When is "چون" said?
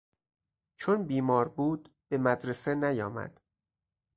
0.77-1.03